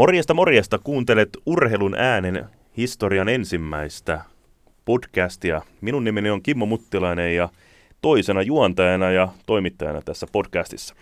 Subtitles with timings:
[0.00, 2.44] Morjesta morjesta, kuuntelet Urheilun äänen
[2.76, 4.20] historian ensimmäistä
[4.84, 5.62] podcastia.
[5.80, 7.48] Minun nimeni on Kimmo Muttilainen ja
[8.02, 10.94] toisena juontajana ja toimittajana tässä podcastissa.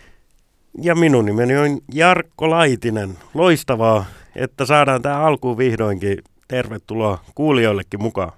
[0.81, 3.17] Ja minun nimeni on Jarkko Laitinen.
[3.33, 6.17] Loistavaa, että saadaan tämä alkuun vihdoinkin.
[6.47, 8.31] Tervetuloa kuulijoillekin mukaan.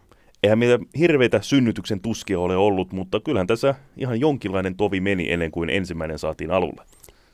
[0.43, 5.51] Eihän meillä hirveitä synnytyksen tuskia ole ollut, mutta kyllähän tässä ihan jonkinlainen tovi meni ennen
[5.51, 6.83] kuin ensimmäinen saatiin alulle.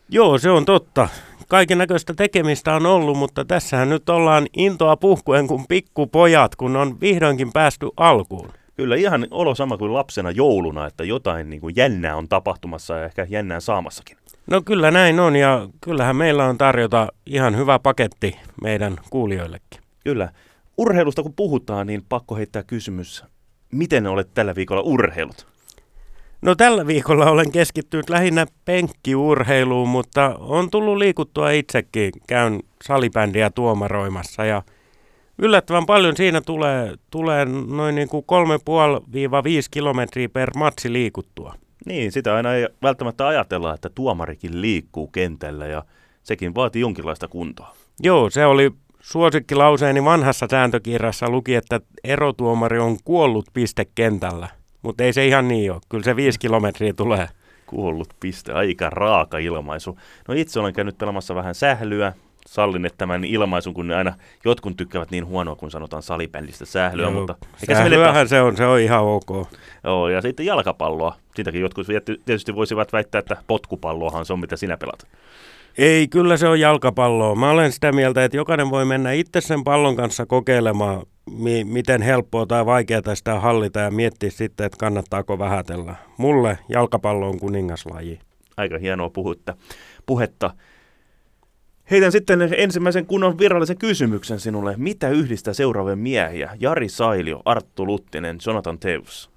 [0.09, 1.09] Joo, se on totta.
[1.47, 7.01] Kaiken näköistä tekemistä on ollut, mutta tässähän nyt ollaan intoa puhkuen kuin pikkupojat, kun on
[7.01, 8.49] vihdoinkin päästy alkuun.
[8.77, 13.05] Kyllä ihan olo sama kuin lapsena jouluna, että jotain niin kuin jännää on tapahtumassa ja
[13.05, 14.17] ehkä jännää saamassakin.
[14.47, 19.81] No kyllä näin on ja kyllähän meillä on tarjota ihan hyvä paketti meidän kuulijoillekin.
[20.03, 20.29] Kyllä.
[20.77, 23.23] Urheilusta kun puhutaan, niin pakko heittää kysymys,
[23.71, 25.56] miten olet tällä viikolla urheilut?
[26.41, 32.11] No tällä viikolla olen keskittynyt lähinnä penkkiurheiluun, mutta on tullut liikuttua itsekin.
[32.27, 34.61] Käyn salibändiä tuomaroimassa ja
[35.37, 41.55] yllättävän paljon siinä tulee, tulee noin niin kuin 3,5-5 kilometriä per matsi liikuttua.
[41.85, 45.83] Niin, sitä aina ei välttämättä ajatella, että tuomarikin liikkuu kentällä ja
[46.23, 47.75] sekin vaatii jonkinlaista kuntoa.
[47.99, 54.56] Joo, se oli suosikkilauseeni vanhassa sääntökirjassa luki, että erotuomari on kuollut piste kentällä.
[54.81, 55.81] Mutta ei se ihan niin ole.
[55.89, 57.27] Kyllä se viisi kilometriä tulee.
[57.65, 59.99] Kuollut piste, aika raaka ilmaisu.
[60.27, 62.13] No itse olen käynyt pelaamassa vähän sählyä.
[62.47, 64.13] Sallin että tämän ilmaisun, kun ne aina
[64.45, 67.05] jotkut tykkäävät niin huonoa, kun sanotaan salibändistä sählyä.
[67.05, 67.35] Joo, mutta
[67.67, 69.47] sählyähän se on, se on ihan ok.
[69.83, 71.15] Joo, ja sitten jalkapalloa.
[71.35, 71.87] Siitäkin jotkut
[72.25, 75.07] tietysti voisivat väittää, että potkupalloahan se on, mitä sinä pelat.
[75.77, 77.35] Ei, kyllä se on jalkapalloa.
[77.35, 82.01] Mä olen sitä mieltä, että jokainen voi mennä itse sen pallon kanssa kokeilemaan, mi- miten
[82.01, 85.95] helppoa tai vaikeaa sitä hallita ja miettiä sitten, että kannattaako vähätellä.
[86.17, 88.19] Mulle jalkapallo on kuningaslaji.
[88.57, 89.55] Aika hienoa puhutta.
[90.05, 90.53] puhetta.
[91.91, 94.73] Heitän sitten ensimmäisen kunnon virallisen kysymyksen sinulle.
[94.77, 96.51] Mitä yhdistää seuraavia miehiä?
[96.59, 99.29] Jari Sailio, Arttu Luttinen, Jonathan Teus.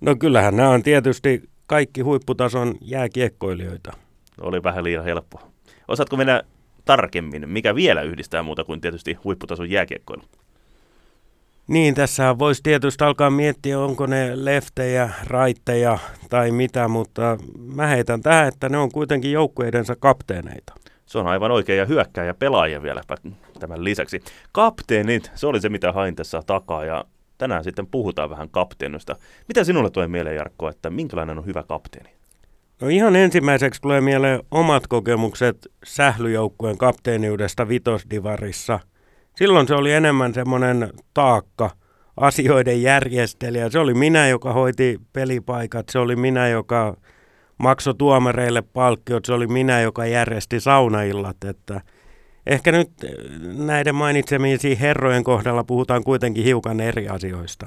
[0.00, 3.92] No kyllähän nämä on tietysti kaikki huipputason jääkiekkoilijoita.
[4.40, 5.50] Oli vähän liian helppoa.
[5.88, 6.42] Osaatko mennä
[6.84, 10.22] tarkemmin, mikä vielä yhdistää muuta kuin tietysti huipputason jääkiekkoilu?
[11.66, 15.98] Niin, tässä voisi tietysti alkaa miettiä, onko ne leftejä, raitteja
[16.30, 17.38] tai mitä, mutta
[17.74, 20.74] mä heitän tähän, että ne on kuitenkin joukkueidensa kapteeneita.
[21.06, 23.02] Se on aivan oikein ja hyökkää ja pelaaja vielä
[23.58, 24.22] tämän lisäksi.
[24.52, 27.04] Kapteenit, se oli se mitä hain tässä takaa ja
[27.38, 29.16] tänään sitten puhutaan vähän kapteenista.
[29.48, 32.10] Mitä sinulle tulee mieleen Jarkko, että minkälainen on hyvä kapteeni?
[32.80, 38.80] No ihan ensimmäiseksi tulee mieleen omat kokemukset sählyjoukkueen kapteeniudesta Vitosdivarissa.
[39.36, 41.70] Silloin se oli enemmän semmoinen taakka,
[42.16, 43.70] asioiden järjestelijä.
[43.70, 46.96] Se oli minä, joka hoiti pelipaikat, se oli minä, joka
[47.58, 51.80] maksoi tuomareille palkkiot, se oli minä, joka järjesti saunaillat, että
[52.46, 52.90] ehkä nyt
[53.56, 57.66] näiden mainitsemiin herrojen kohdalla puhutaan kuitenkin hiukan eri asioista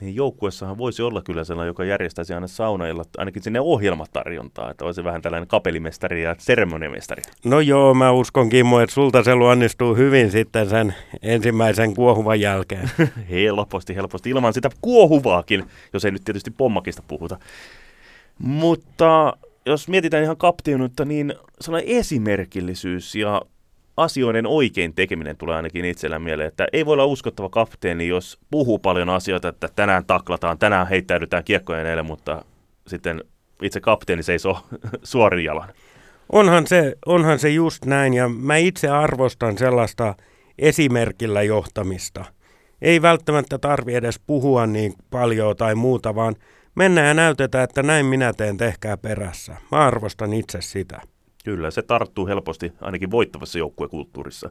[0.00, 5.04] niin joukkuessahan voisi olla kyllä sellainen, joka järjestäisi aina saunailla, ainakin sinne ohjelmatarjontaa, että olisi
[5.04, 7.22] vähän tällainen kapelimestari ja seremoniamestari.
[7.44, 12.90] No joo, mä uskon Kimmo, että sulta se luonnistuu hyvin sitten sen ensimmäisen kuohuvan jälkeen.
[13.30, 17.38] helposti, helposti, ilman sitä kuohuvaakin, jos ei nyt tietysti pommakista puhuta.
[18.38, 19.36] Mutta
[19.66, 23.42] jos mietitään ihan kapteenutta, niin sellainen esimerkillisyys ja
[23.96, 28.78] asioiden oikein tekeminen tulee ainakin itsellä mieleen, että ei voi olla uskottava kapteeni, jos puhuu
[28.78, 32.44] paljon asioita, että tänään taklataan, tänään heittäydytään kiekkojen edelle, mutta
[32.86, 33.24] sitten
[33.62, 34.60] itse kapteeni seisoo
[35.02, 35.68] suorin jalan.
[36.32, 40.14] Onhan se, onhan se just näin, ja mä itse arvostan sellaista
[40.58, 42.24] esimerkillä johtamista.
[42.82, 46.36] Ei välttämättä tarvi edes puhua niin paljon tai muuta, vaan
[46.74, 49.56] mennään ja näytetään, että näin minä teen, tehkää perässä.
[49.72, 51.00] Mä arvostan itse sitä.
[51.46, 54.50] Kyllä, se tarttuu helposti ainakin voittavassa joukkuekulttuurissa.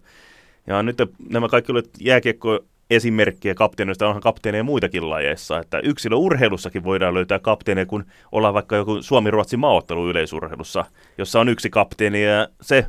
[0.68, 0.98] Ja nyt
[1.30, 7.86] nämä kaikki olivat jääkiekko esimerkkejä kapteenoista, onhan kapteeneja muitakin lajeissa, että yksilöurheilussakin voidaan löytää kapteeneja,
[7.86, 10.86] kun ollaan vaikka joku Suomi-Ruotsi maaottelu yleisurheilussa,
[11.18, 12.86] jossa on yksi kapteeni ja se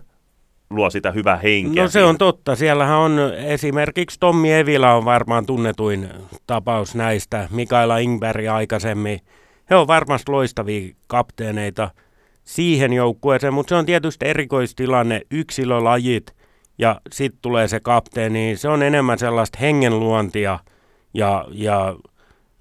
[0.70, 1.82] luo sitä hyvää henkeä.
[1.82, 2.56] No se on totta.
[2.56, 6.08] Siellähän on esimerkiksi Tommi Evila on varmaan tunnetuin
[6.47, 9.20] tapaus näistä, Mikaela Ingberg aikaisemmin.
[9.70, 11.91] He on varmasti loistavia kapteeneita–
[12.46, 16.34] siihen joukkueeseen, mutta se on tietysti erikoistilanne, yksilölajit
[16.78, 20.58] ja sitten tulee se kapteeni, se on enemmän sellaista hengenluontia
[21.14, 21.96] ja, ja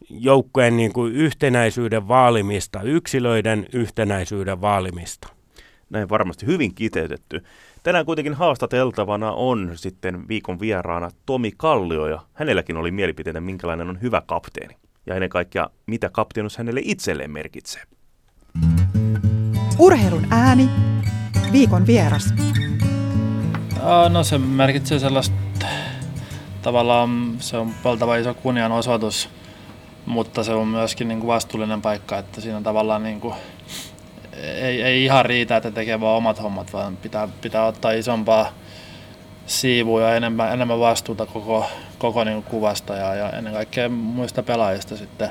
[0.10, 5.28] joukkueen niin kuin yhtenäisyyden vaalimista, yksilöiden yhtenäisyyden vaalimista.
[5.90, 7.44] Näin varmasti hyvin kiteytetty.
[7.84, 14.02] Tänään kuitenkin haastateltavana on sitten viikon vieraana Tomi Kallio ja hänelläkin oli mielipiteitä, minkälainen on
[14.02, 14.76] hyvä kapteeni.
[15.06, 17.84] Ja ennen kaikkea, mitä kapteenus hänelle itselleen merkitsee.
[19.80, 20.70] Urheilun ääni,
[21.52, 22.34] viikon vieras.
[24.10, 25.36] No se merkitsee sellaista,
[26.62, 29.30] tavallaan se on valtava iso kunnianosoitus,
[30.06, 33.36] mutta se on myöskin niin kuin vastuullinen paikka, että siinä tavallaan niin kuin,
[34.44, 38.50] ei, ei ihan riitä, että tekee vaan omat hommat, vaan pitää, pitää ottaa isompaa
[39.46, 41.66] siivua ja enemmän, enemmän vastuuta koko,
[41.98, 45.30] koko niin kuvasta ja, ja ennen kaikkea muista pelaajista sitten,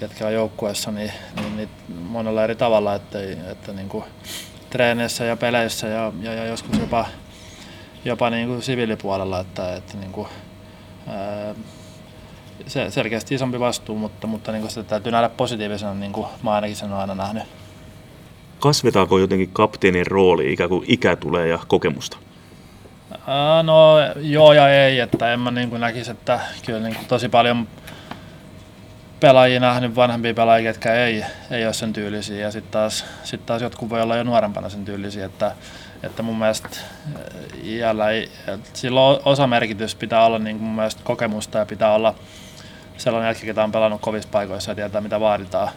[0.00, 1.68] ketkä on joukkueessa, niin, niin, niin
[2.02, 3.18] monella eri tavalla, että,
[3.50, 4.04] että niin kuin
[4.70, 7.06] treeneissä ja peleissä ja, ja, ja joskus jopa,
[8.04, 10.28] jopa niin kuin siviilipuolella, että, että niin kuin,
[11.06, 11.54] ää,
[12.66, 16.52] se selkeästi isompi vastuu, mutta, mutta niin kuin sitä täytyy nähdä positiivisena, niin kuin mä
[16.52, 17.42] ainakin sen olen aina nähnyt.
[18.58, 22.16] Kasvetaanko jotenkin kapteenin rooli, ikään kuin ikä tulee ja kokemusta?
[23.26, 27.06] Ää, no joo ja ei, että en mä niin kuin näkisi, että kyllä niin kuin
[27.06, 27.68] tosi paljon
[29.20, 33.62] pelaajia nähnyt, vanhempia pelaajia, ketkä ei, ei ole sen tyylisiä ja sitten taas, sit taas
[33.62, 35.52] jotkut voi olla jo nuorempana sen tyylisiä, että,
[36.02, 36.68] että mun mielestä
[37.64, 38.30] iällä ei,
[38.72, 42.14] silloin osa merkitys pitää olla niin mun mielestä kokemusta ja pitää olla
[42.96, 45.70] sellainen jätkä, ketä on pelannut kovissa paikoissa ja tietää mitä vaaditaan.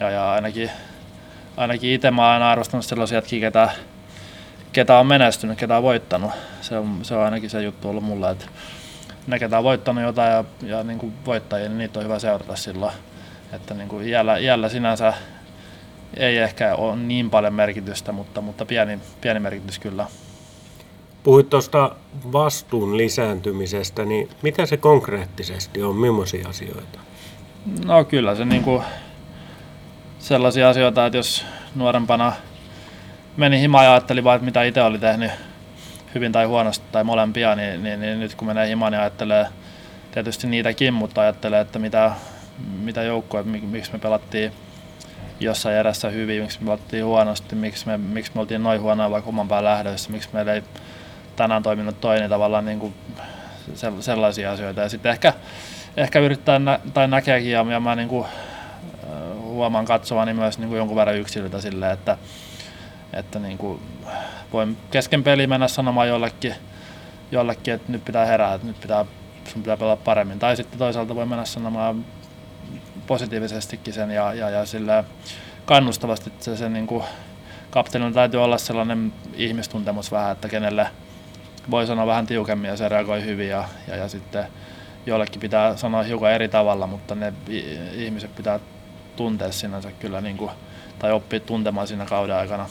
[0.00, 0.70] Ja, ja ainakin,
[1.56, 3.70] ainakin itse mä oon arvostanut sellaisia jätkiä, ketä,
[4.72, 6.30] ketä on menestynyt, ketä on voittanut.
[6.60, 8.44] Se on, se on ainakin se juttu ollut mulle, että
[9.28, 12.56] ne, ketä on voittanut jotain ja, ja niin kuin voittajia, niin niitä on hyvä seurata
[12.56, 12.92] silloin.
[13.52, 15.12] Että niin kuin iällä, iällä sinänsä
[16.16, 20.06] ei ehkä ole niin paljon merkitystä, mutta, mutta pieni, pieni merkitys kyllä.
[21.22, 21.96] Puhuit tuosta
[22.32, 26.98] vastuun lisääntymisestä, niin mitä se konkreettisesti on, millaisia asioita?
[27.84, 28.82] No kyllä se niin kuin
[30.18, 31.44] sellaisia asioita, että jos
[31.74, 32.32] nuorempana
[33.36, 35.30] meni himaan ja ajatteli vaan, että mitä itse oli tehnyt
[36.14, 39.46] hyvin tai huonosti tai molempia, niin, niin, niin nyt kun menee himaan ja ajattelee
[40.10, 42.12] tietysti niitäkin, mutta ajattelee, että mitä,
[42.80, 44.52] mitä joukkoja, miksi me pelattiin
[45.40, 49.28] jossain erässä hyvin, miksi me pelattiin huonosti, miksi me, miksi me oltiin noin huonoa vaikka
[49.28, 50.62] oman pään lähdöissä, miksi meillä ei
[51.36, 52.94] tänään toiminut toinen niin tavallaan niin kuin
[54.00, 54.80] sellaisia asioita.
[54.80, 55.32] Ja sitten ehkä,
[55.96, 58.26] ehkä yrittää nä- tai näkeekin ja, ja mä niin kuin,
[59.58, 62.18] huomaan katsovani myös niin kuin jonkun verran yksilöitä silleen, että,
[63.12, 63.80] että niin kuin,
[64.52, 66.54] voin kesken peli mennä sanomaan jollekin,
[67.32, 69.04] jollekin, että nyt pitää herää, että nyt pitää,
[69.52, 70.38] sun pitää pelata paremmin.
[70.38, 72.04] Tai sitten toisaalta voi mennä sanomaan
[73.06, 75.04] positiivisestikin sen ja, ja, ja sille
[75.64, 77.04] kannustavasti, se, se niin kuin,
[77.70, 80.86] kapteenilla täytyy olla sellainen ihmistuntemus vähän, että kenelle
[81.70, 84.46] voi sanoa vähän tiukemmin ja se reagoi hyvin ja, ja, ja sitten
[85.06, 87.32] joillekin pitää sanoa hiukan eri tavalla, mutta ne
[87.92, 88.60] ihmiset pitää
[89.16, 90.50] tuntea sinänsä kyllä niin kuin,
[90.98, 92.66] tai oppia tuntemaan siinä kauden aikana.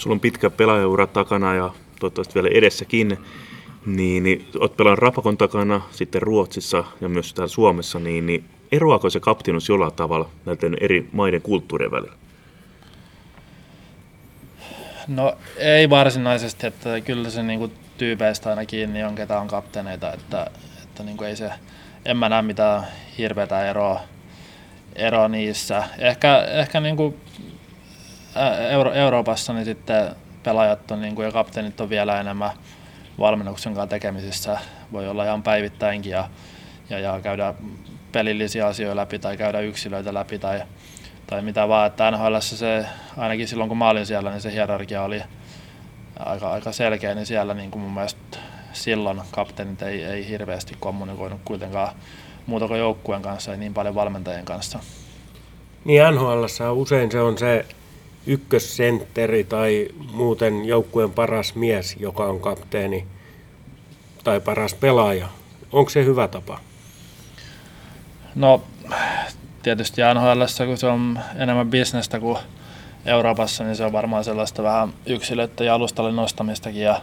[0.00, 1.70] Sulla on pitkä pelaajaura takana ja
[2.00, 3.18] toivottavasti vielä edessäkin.
[3.86, 9.10] Niin, niin olet pelannut Rapakon takana, sitten Ruotsissa ja myös täällä Suomessa, niin, niin eroaako
[9.10, 12.14] se kapteenus jollain tavalla näiden eri maiden kulttuurien välillä?
[15.08, 20.50] No ei varsinaisesti, että kyllä se niinku tyypeistä aina kiinni on, ketä on kapteeneita, että,
[20.82, 21.50] että niinku ei se,
[22.04, 22.84] en mä näe mitään
[23.18, 24.00] hirveätä eroa,
[24.96, 25.84] eroa niissä.
[25.98, 27.16] Ehkä, ehkä niinku
[28.70, 32.50] Euro, Euroopassa niin sitten pelaajat on, niinku, ja kapteenit on vielä enemmän
[33.18, 34.58] valmennuksen kanssa tekemisissä.
[34.92, 36.28] Voi olla ihan päivittäinkin ja,
[36.90, 37.54] ja, ja käydä
[38.12, 40.62] pelillisiä asioita läpi tai käydä yksilöitä läpi tai,
[41.26, 41.86] tai mitä vaan.
[41.86, 45.22] Että NHL se, ainakin silloin kun mä olin siellä, niin se hierarkia oli
[46.18, 48.38] aika, aika selkeä, niin siellä niin kuin mun mielestä
[48.72, 51.94] silloin kapteenit ei, ei hirveästi kommunikoinut kuitenkaan
[52.46, 54.78] muuta kuin joukkueen kanssa, ei niin paljon valmentajien kanssa.
[55.84, 56.44] Niin NHL
[56.74, 57.66] usein se on se
[58.26, 63.06] ykkössentteri tai muuten joukkueen paras mies, joka on kapteeni
[64.24, 65.28] tai paras pelaaja.
[65.72, 66.58] Onko se hyvä tapa?
[68.34, 68.62] No
[69.62, 72.38] tietysti NHL, kun se on enemmän bisnestä kuin
[73.06, 77.00] Euroopassa, niin se on varmaan sellaista vähän yksilöiden ja alustalle nostamistakin ja,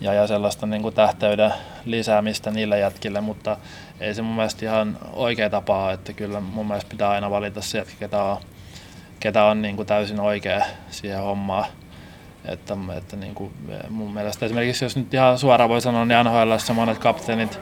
[0.00, 1.52] ja, ja sellaista niin kuin tähteyden
[1.84, 3.56] lisäämistä niille jätkille, mutta
[4.00, 7.60] ei se mun mielestä ihan oikea tapa ole, että kyllä mun mielestä pitää aina valita
[7.62, 8.36] se jätkä, ketä on,
[9.20, 11.64] ketä on niin kuin täysin oikea siihen hommaan.
[12.44, 13.52] Että, että niin kuin
[13.90, 17.60] mun mielestä esimerkiksi, jos nyt ihan suoraan voi sanoa, niin NHL monet kapteenit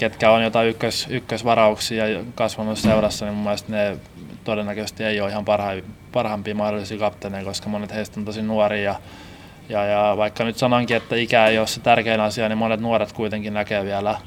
[0.00, 3.96] ketkä on jotain ykkös, ykkösvarauksia kasvanut seurassa, niin mun mielestä ne
[4.44, 5.70] todennäköisesti ei ole ihan parha,
[6.12, 8.82] parhaimpia mahdollisia kapteeneja, koska monet heistä on tosi nuoria.
[8.82, 8.94] Ja,
[9.68, 13.12] ja, ja vaikka nyt sanonkin, että ikä ei ole se tärkein asia, niin monet nuoret
[13.12, 14.18] kuitenkin näkee vielä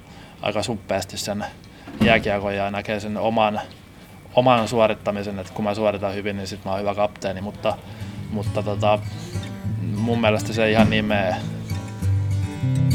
[0.41, 1.45] aika suppeasti sen
[2.01, 3.61] jääkiekon ja näkee sen oman,
[4.35, 7.77] oman suorittamisen, että kun mä suoritan hyvin, niin sitten mä oon hyvä kapteeni, mutta,
[8.29, 8.99] mutta tota,
[9.95, 11.35] mun mielestä se ei ihan niin mene.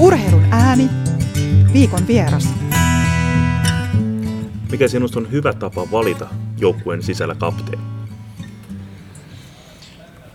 [0.00, 0.88] Urheilun ääni,
[1.72, 2.48] viikon vieras.
[4.70, 6.26] Mikä sinusta on hyvä tapa valita
[6.58, 7.82] joukkueen sisällä kapteeni?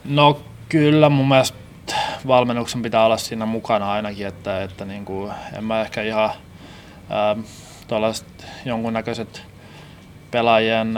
[0.05, 1.57] No kyllä mun mielestä
[2.27, 6.29] valmennuksen pitää olla siinä mukana ainakin, että, että niin kuin, en mä ehkä ihan
[7.88, 9.52] tuollaiset jonkunnäköiset
[10.33, 10.93] pelaajien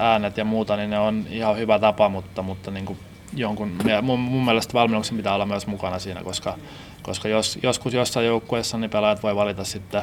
[0.00, 2.98] äänet ja muuta, niin ne on ihan hyvä tapa, mutta, mutta niin kuin
[3.36, 6.58] jonkun, mun, mun mielestä valmennuksen pitää olla myös mukana siinä, koska,
[7.02, 10.02] koska jos, joskus jossain joukkueessa niin pelaajat voi valita sitten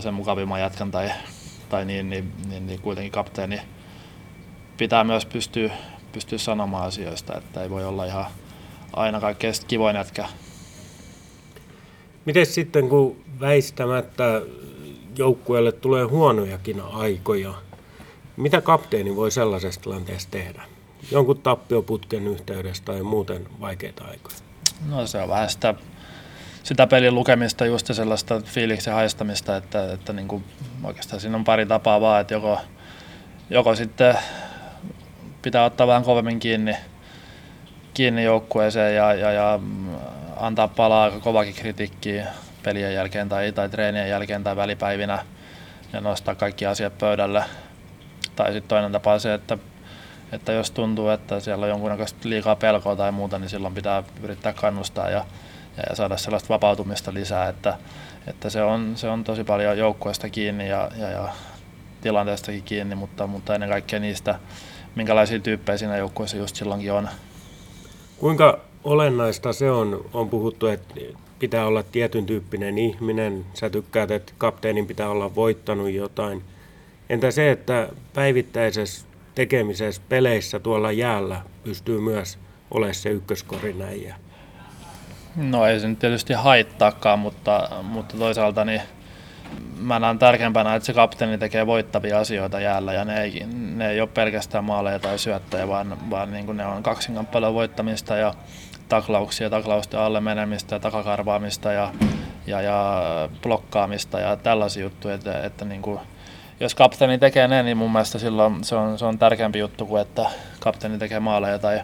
[0.00, 1.10] sen mukavimman jätkän tai,
[1.68, 3.60] tai niin, niin, niin, niin, kuitenkin kapteeni
[4.76, 5.72] pitää myös pystyä,
[6.12, 8.26] pystyä sanomaan asioista, että ei voi olla ihan
[8.92, 10.28] aina kaikkein kivoin jätkä.
[12.24, 14.42] Miten sitten, kun väistämättä
[15.16, 17.54] joukkueelle tulee huonojakin aikoja,
[18.36, 20.62] mitä kapteeni voi sellaisessa tilanteessa tehdä?
[21.10, 24.36] Jonkun tappioputken yhteydessä tai muuten vaikeita aikoja?
[24.88, 25.74] No se on vähän sitä,
[26.62, 30.44] sitä pelin lukemista, just sellaista fiiliksen haistamista, että, että niin kuin
[30.84, 32.58] oikeastaan siinä on pari tapaa vaan, että joko,
[33.50, 34.14] joko sitten
[35.42, 36.76] pitää ottaa vähän kovemmin kiinni,
[37.94, 39.60] kiinni joukkueeseen ja, ja, ja
[40.36, 42.26] antaa palaa aika kovakin kritiikkiä
[42.62, 45.24] pelien jälkeen tai, tai treenien jälkeen tai välipäivinä
[45.92, 47.44] ja nostaa kaikki asiat pöydälle.
[48.36, 49.58] Tai sitten toinen tapa on se, että,
[50.32, 54.52] että jos tuntuu, että siellä on jonkunnäköistä liikaa pelkoa tai muuta, niin silloin pitää yrittää
[54.52, 55.24] kannustaa ja,
[55.76, 57.78] ja, saada sellaista vapautumista lisää, että,
[58.26, 61.28] että se, on, se on tosi paljon joukkueesta kiinni ja, ja, ja
[62.00, 64.38] tilanteestakin kiinni, mutta, mutta ennen kaikkea niistä,
[64.94, 67.08] minkälaisia tyyppejä siinä joukkueessa just silloinkin on.
[68.18, 70.94] Kuinka olennaista se on, on puhuttu, että
[71.42, 76.42] pitää olla tietyn tyyppinen ihminen, sä tykkäät, että kapteenin pitää olla voittanut jotain.
[77.10, 82.38] Entä se, että päivittäisessä tekemisessä peleissä tuolla jäällä pystyy myös
[82.70, 84.16] olemaan se ykköskorinäijä?
[85.36, 88.82] No ei se nyt tietysti haittaakaan, mutta, mutta toisaalta niin
[89.78, 94.00] mä näen tärkeämpänä, että se kapteeni tekee voittavia asioita jäällä ja ne ei, ne ei
[94.00, 98.34] ole pelkästään maaleja tai syöttäjä, vaan, vaan niin kuin ne on kaksinkamppailun voittamista ja
[98.92, 101.92] taklauksia, taklausten alle menemistä takakarvaamista ja,
[102.46, 106.00] ja, ja blokkaamista ja tällaisia juttuja, että, että niin kuin,
[106.60, 110.02] jos kapteeni tekee ne, niin mun mielestä silloin se on, se on tärkeämpi juttu kuin
[110.02, 110.26] että
[110.60, 111.80] kapteeni tekee maaleja tai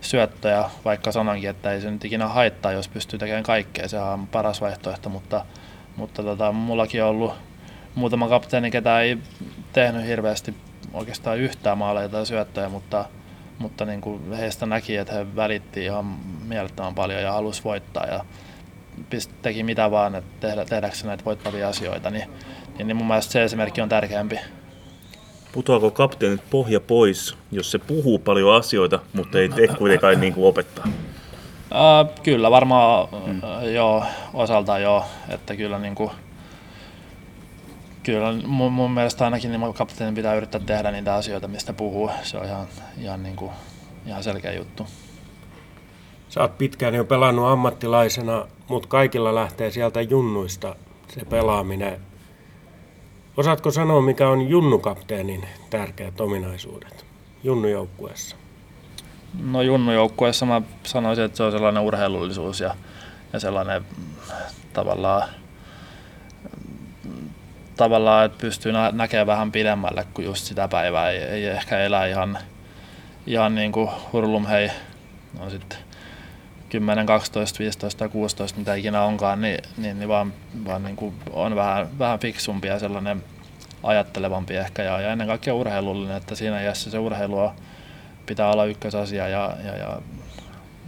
[0.00, 4.26] syöttöjä, vaikka sanonkin, että ei se nyt ikinä haittaa, jos pystyy tekemään kaikkea, se on
[4.26, 5.44] paras vaihtoehto, mutta,
[5.96, 7.34] mutta tota, mullakin on ollut
[7.94, 9.18] muutama kapteeni, ketä ei
[9.72, 10.54] tehnyt hirveästi
[10.92, 13.04] oikeastaan yhtään maaleja tai syöttöjä, mutta,
[13.58, 16.04] mutta niin kuin heistä näki, että he välitti ihan
[16.48, 18.24] mielettömän paljon ja halusi voittaa ja
[19.42, 22.30] teki mitä vaan, että tehdä, tehdäkseen näitä voittavia asioita, niin,
[22.78, 24.38] niin, niin mun mielestä se esimerkki on tärkeämpi.
[25.52, 30.46] Putoako kapteenit pohja pois, jos se puhuu paljon asioita, mutta ei tee kuitenkaan niin kuin
[30.46, 30.84] opettaa?
[30.86, 33.40] Uh, kyllä, varmaan hmm.
[33.74, 36.10] joo, osaltaan joo, että kyllä niin kuin,
[38.06, 42.10] Kyllä, mun, mun mielestä ainakin niin kapteenin pitää yrittää tehdä niitä asioita, mistä puhuu.
[42.22, 42.66] Se on ihan,
[42.98, 43.50] ihan, niin kuin,
[44.06, 44.86] ihan selkeä juttu.
[46.28, 50.76] Sä oot pitkään jo pelannut ammattilaisena, mutta kaikilla lähtee sieltä junnuista
[51.08, 52.00] se pelaaminen.
[53.36, 57.06] Osaatko sanoa, mikä on junnukapteenin tärkeät ominaisuudet
[57.44, 58.36] junnujoukkueessa?
[59.42, 62.74] No junnujoukkueessa mä sanoisin, että se on sellainen urheilullisuus ja,
[63.32, 63.86] ja sellainen
[64.72, 65.28] tavallaan
[67.76, 71.10] tavallaan, että pystyy nä- näkemään vähän pidemmälle kuin just sitä päivää.
[71.10, 72.38] Ei, ei ehkä elä ihan,
[73.26, 74.70] ihan niin kuin hurlum hei,
[75.38, 75.78] no sitten
[76.68, 80.32] 10, 12, 15 tai 16, mitä ikinä onkaan, niin, niin, niin vaan,
[80.66, 83.24] vaan niin kuin on vähän, vähän fiksumpi ja sellainen
[83.82, 87.50] ajattelevampi ehkä ja, ja ennen kaikkea urheilullinen, että siinä iässä se urheilu
[88.26, 90.02] pitää olla ykkösasia ja, ja, ja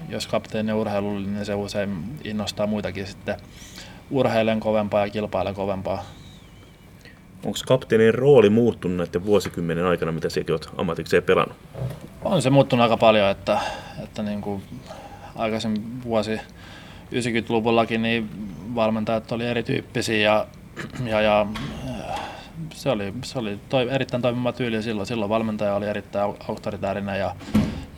[0.09, 3.37] jos kapteeni on urheilullinen, niin se usein innostaa muitakin sitten
[4.11, 6.04] urheilen kovempaa ja kilpailen kovempaa
[7.45, 11.57] Onko kapteenin rooli muuttunut näiden vuosikymmenen aikana, mitä sekin olet ammatikseen pelannut?
[12.25, 13.61] On se muuttunut aika paljon, että,
[14.02, 14.62] että niin kuin
[15.37, 16.40] aikaisemmin vuosi
[17.12, 18.30] 90-luvullakin niin
[18.75, 20.47] valmentajat oli erityyppisiä ja,
[21.04, 21.47] ja, ja
[22.75, 25.07] se oli, se oli toi, erittäin toimiva tyyli silloin.
[25.07, 27.37] Silloin valmentaja oli erittäin auktoritäärinen ja,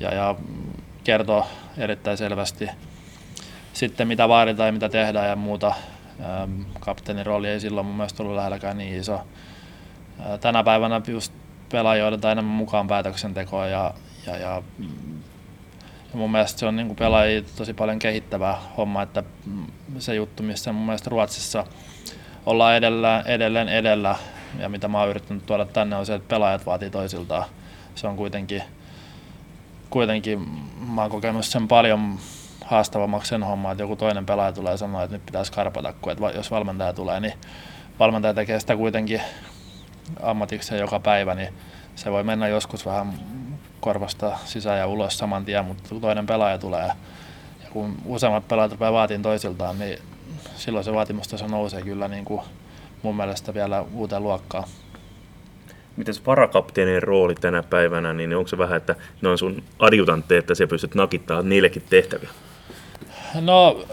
[0.01, 0.35] ja, ja
[1.05, 1.43] kertoi
[1.79, 2.69] erittäin selvästi
[3.73, 5.75] sitten mitä vaaditaan ja mitä tehdään ja muuta.
[6.81, 9.21] Kapteenin rooli ei silloin mun mielestä ollut lähelläkään niin iso.
[10.41, 11.33] Tänä päivänä just
[11.73, 13.95] pelaajia otetaan enemmän mukaan päätöksentekoon ja,
[14.27, 14.63] ja, ja,
[16.13, 19.23] ja mun mielestä se on niin pelaajia tosi paljon kehittävä homma, että
[19.99, 21.67] se juttu, missä mun mielestä Ruotsissa
[22.47, 24.17] ollaan edelleen, edelleen edellä
[24.59, 27.45] ja mitä mä oon yrittänyt tuoda tänne on se, että pelaajat vaatii toisiltaan.
[27.95, 28.63] Se on kuitenkin,
[29.91, 30.49] kuitenkin
[30.95, 32.19] mä oon kokenut sen paljon
[32.71, 36.31] haastavammaksi sen homma, että joku toinen pelaaja tulee sanoa, että nyt pitäisi karpata, kun että
[36.35, 37.33] jos valmentaja tulee, niin
[37.99, 39.21] valmentaja tekee sitä kuitenkin
[40.23, 41.55] ammatikseen joka päivä, niin
[41.95, 43.13] se voi mennä joskus vähän
[43.81, 46.87] korvasta sisään ja ulos saman tien, mutta kun toinen pelaaja tulee
[47.63, 49.99] ja kun useammat pelaajat rupeaa vaatiin toisiltaan, niin
[50.57, 52.41] silloin se vaatimustaso nousee kyllä niin kuin
[53.03, 54.65] mun mielestä vielä uuteen luokkaan.
[55.97, 60.55] Miten varakapteenin rooli tänä päivänä, niin onko se vähän, että ne on sun adjutantteja, että
[60.55, 62.31] sä pystyt nakittamaan niillekin tehtäviä?
[63.35, 63.85] No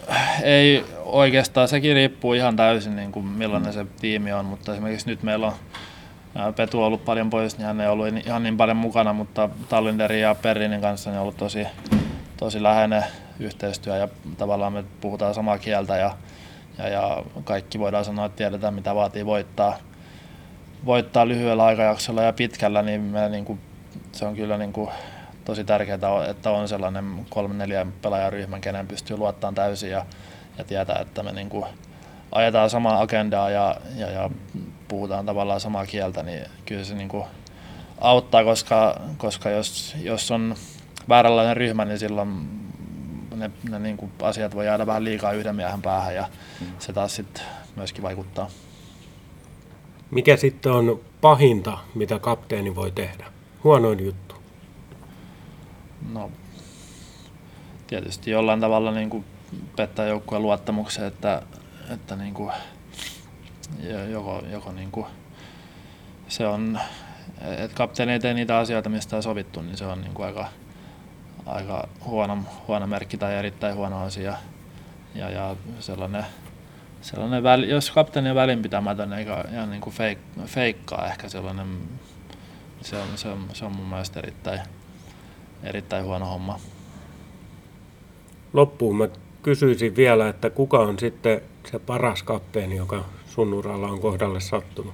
[0.42, 5.24] ei oikeastaan, sekin riippuu ihan täysin niin kuin millainen se tiimi on, mutta esimerkiksi nyt
[5.24, 9.50] meillä on Petu ollut paljon pois, niin hän ei ollut ihan niin paljon mukana, mutta
[9.70, 11.68] Tallinderin ja Perrinin kanssa on ollut tosi,
[12.38, 13.04] tosi läheinen
[13.40, 16.12] yhteistyö ja tavallaan me puhutaan samaa kieltä ja,
[16.78, 19.78] ja, ja kaikki voidaan sanoa, että tiedetään mitä vaatii voittaa,
[20.86, 23.60] voittaa lyhyellä aikajaksolla ja pitkällä, niin, me, niin kuin,
[24.12, 24.90] se on kyllä niin kuin,
[25.48, 30.06] tosi tärkeää, että on sellainen kolme neljä pelaajaryhmän, kenen pystyy luottamaan täysin ja,
[30.58, 31.66] ja tietää, että me niin kuin,
[32.32, 34.30] ajetaan samaa agendaa ja, ja, ja
[34.88, 37.24] puhutaan tavallaan samaa kieltä, niin kyllä se niin kuin
[38.02, 40.56] auttaa, koska, koska jos, jos on
[41.10, 42.50] vääränlainen ryhmä, niin silloin
[43.36, 46.28] ne, ne niin kuin asiat voi jäädä vähän liikaa yhden miehen päähän ja
[46.80, 47.44] se taas sitten
[47.76, 48.50] myöskin vaikuttaa.
[50.12, 53.26] Mikä sitten on pahinta, mitä kapteeni voi tehdä?
[53.64, 54.37] Huonoin juttu?
[56.12, 56.32] No,
[57.88, 59.26] tietysti jollain tavalla niin kuin
[59.76, 61.42] pettää joukkueen luottamuksen, että,
[61.94, 62.52] että niin kuin,
[64.10, 65.06] joko, joko niin kuin,
[66.28, 66.80] se on,
[67.42, 70.48] että kapteeni ei tee niitä asioita, mistä on sovittu, niin se on niin kuin aika,
[71.46, 72.38] aika huono,
[72.68, 74.34] huono merkki tai erittäin huono asia.
[75.16, 76.26] Ja, ja sellainen,
[77.02, 81.78] sellainen väli, jos kapteeni on välinpitämätön eikä ihan niin kuin feik, feikkaa ehkä sellainen,
[82.82, 84.62] se on, se on, se on mun mielestä erittäin,
[85.64, 86.60] erittäin huono homma.
[88.54, 89.08] Loppuun mä
[89.42, 94.94] kysyisin vielä, että kuka on sitten se paras kapteeni, joka sun uralla on kohdalle sattunut?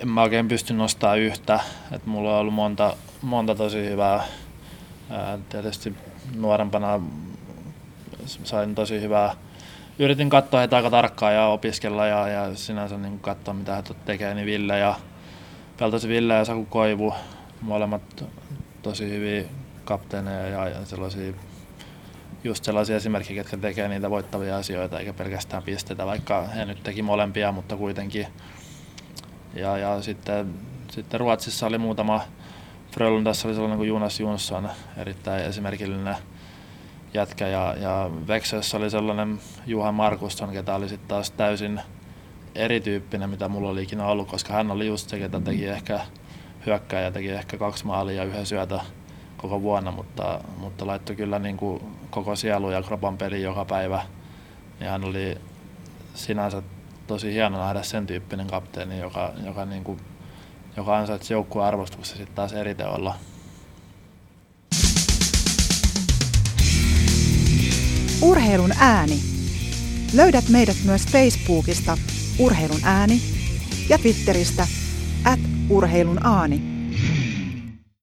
[0.00, 1.60] En mä oikein pysty nostamaan yhtä.
[1.92, 4.24] Et mulla on ollut monta, monta tosi hyvää.
[5.10, 5.94] Ää, tietysti
[6.36, 7.00] nuorempana
[8.26, 9.34] sain tosi hyvää.
[9.98, 14.34] Yritin katsoa heitä aika tarkkaan ja opiskella ja, ja sinänsä niin katsoa mitä he tekee,
[14.34, 14.94] niin Ville ja
[15.76, 17.14] Peltosi Ville ja Saku Koivu,
[17.60, 18.24] molemmat
[18.84, 19.44] tosi hyviä
[19.84, 21.32] kapteeneja ja, sellaisia
[22.44, 27.02] just sellaisia esimerkkejä, jotka tekee niitä voittavia asioita eikä pelkästään pisteitä, vaikka he nyt teki
[27.02, 28.26] molempia, mutta kuitenkin.
[29.54, 30.54] Ja, ja sitten,
[30.90, 32.20] sitten Ruotsissa oli muutama,
[32.90, 36.16] Frölundassa oli sellainen kuin Jonas Jonsson, erittäin esimerkillinen
[37.14, 41.80] jätkä, ja, ja Veksössä oli sellainen Juha Markuston, ketä oli sitten taas täysin
[42.54, 46.00] erityyppinen, mitä mulla oli ikinä ollut, koska hän oli just se, ketä teki ehkä
[46.66, 48.80] hyökkäjä, teki ehkä kaksi maalia yhden syötä
[49.36, 54.02] koko vuonna, mutta, mutta laittoi kyllä niin kuin koko sielu ja kropan peli joka päivä.
[54.80, 55.38] Ja hän oli
[56.14, 56.62] sinänsä
[57.06, 60.00] tosi hieno nähdä sen tyyppinen kapteeni, joka, joka, niin kuin,
[60.76, 63.14] joka ansaitsi joukkueen arvostuksessa sitten taas eri teolla.
[68.22, 69.20] Urheilun ääni.
[70.14, 71.98] Löydät meidät myös Facebookista
[72.38, 73.20] Urheilun ääni
[73.88, 74.66] ja Twitteristä
[75.24, 76.73] at urheilun aani.